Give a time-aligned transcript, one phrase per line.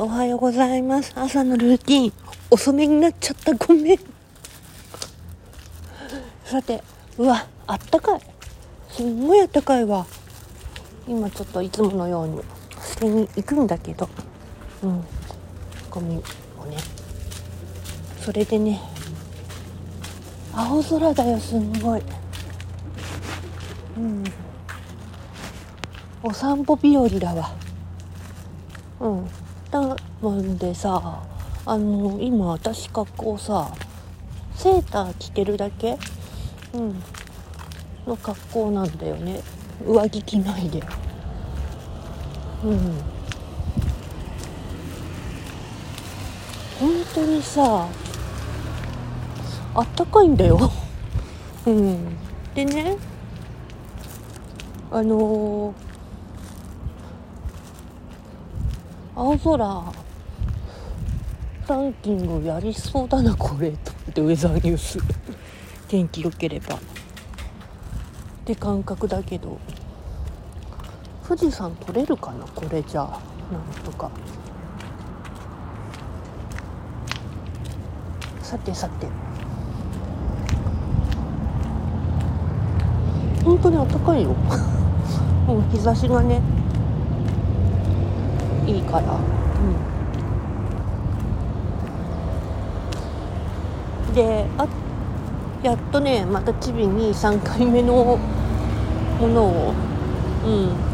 [0.00, 1.12] おはようございます。
[1.16, 2.12] 朝のルーティン。
[2.52, 3.52] 遅めになっちゃった。
[3.54, 3.98] ごめん。
[6.44, 6.84] さて、
[7.18, 8.20] うわ、あったかい。
[8.90, 10.06] すんごいあったかいわ。
[11.08, 12.40] 今ちょっといつものように
[12.80, 14.08] 捨てに行くんだけど、
[14.84, 15.04] うん、
[15.90, 16.22] ゴミ
[16.60, 16.76] をね。
[18.20, 18.80] それでね、
[20.54, 22.02] 青空だよ、すんごい。
[23.96, 24.24] うん。
[26.22, 27.50] お散歩日和だわ。
[29.00, 29.28] うん。
[29.70, 31.22] だもんでさ、
[31.66, 33.70] あの、今私格好さ、
[34.54, 35.98] セーター着てるだけ？
[36.72, 37.02] うん。
[38.06, 39.40] の格好なんだよね。
[39.86, 40.82] 上着着ないで。
[42.64, 42.78] うん。
[46.80, 47.86] 本当にさ、
[49.74, 50.58] あったかいんだよ。
[51.66, 52.16] うん。
[52.54, 52.96] でね、
[54.90, 55.87] あのー
[59.18, 59.92] 青空。
[61.66, 63.72] ランキングやりそうだなこれ。
[63.72, 65.00] と思ってウェザーニュース。
[65.88, 66.76] 天気良ければ。
[66.76, 66.78] っ
[68.44, 69.58] て感覚だけど。
[71.26, 73.20] 富士山撮れるかなこれじゃあ。
[73.52, 74.08] なんとか。
[78.40, 79.08] さてさて。
[83.44, 84.28] 本当に暖かいよ。
[85.48, 86.40] もう日差しがね
[88.68, 89.18] いいから、
[94.06, 94.66] うん、であ
[95.62, 98.18] やっとねまたチビに3回目の
[99.20, 99.74] ものを
[100.44, 100.88] うん。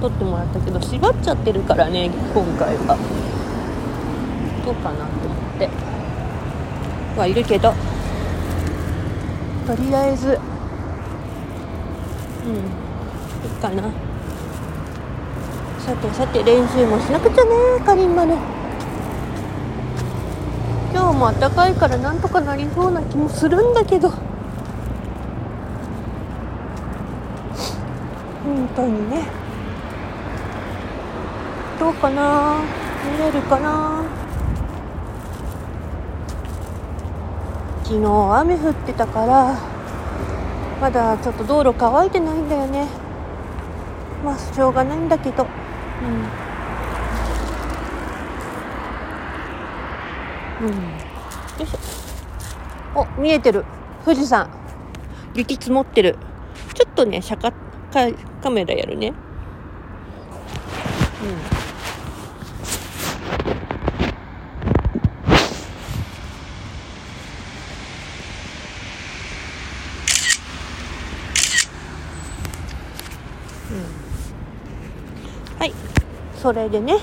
[0.00, 2.96] 取ってもらったけど縛っちゃってるからね今回は。
[4.64, 5.68] どうかなと思って。
[7.18, 7.72] はいるけど。
[9.66, 10.38] とりあえず
[12.44, 12.54] うん。
[12.54, 12.58] い
[13.46, 14.03] いかな。
[15.84, 17.50] さてさて練習もしなくちゃね
[17.84, 18.32] かりんまる
[20.94, 24.08] 今日も暖かいからなんとかなりそうな気もするんだけど。
[24.08, 24.18] 本
[28.74, 29.26] 当にね。
[31.78, 32.62] どうかな？
[33.12, 34.04] 見れるかな？
[37.82, 38.06] 昨日
[38.38, 39.58] 雨降ってたから
[40.80, 43.03] まだちょっと道路乾いてないんだよね。
[44.24, 45.46] まあしょうがないんだけど。
[50.62, 50.78] うん、うん、よ
[51.60, 53.00] いしょ。
[53.00, 53.66] お見えてる。
[54.04, 54.48] 富士山。
[55.34, 56.16] 雪積もってる。
[56.72, 57.52] ちょっとねシャカ
[57.92, 58.10] カ
[58.42, 59.12] カメラやるね。
[61.22, 61.54] うん。
[73.74, 74.03] はい
[76.44, 76.98] それでね。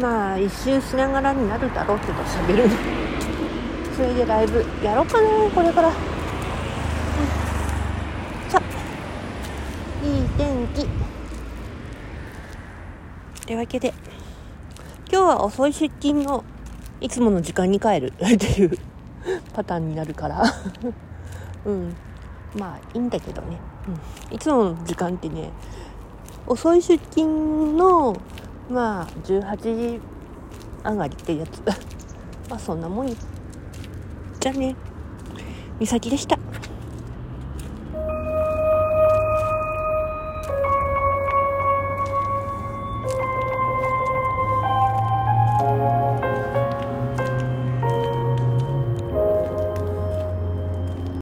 [0.00, 2.68] まあ一周しながらになるだろうけど喋る
[3.96, 5.90] それでライブやろうかなこれから、
[8.48, 8.62] さ
[10.04, 10.86] いい天気。
[13.46, 13.92] というわけで
[15.10, 16.44] 今日は遅い出勤の
[17.00, 18.12] いつもの時間に帰る。
[18.12, 18.78] っていう
[19.54, 20.44] パターンになるから。
[21.66, 21.96] うん。
[22.56, 23.58] まあいいんだけどね、
[24.30, 25.50] うん、いつもの時間ってね
[26.46, 28.16] 遅い出勤の
[28.70, 30.00] まあ18時
[30.84, 31.62] 上がりってやつ。
[32.50, 34.76] まあそんなもんじゃね。
[35.78, 36.38] 美咲でした。